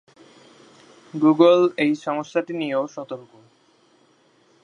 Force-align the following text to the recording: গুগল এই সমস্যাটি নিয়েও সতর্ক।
গুগল 1.13 1.59
এই 1.77 1.91
সমস্যাটি 1.95 2.53
নিয়েও 2.53 2.83
সতর্ক। 2.87 3.31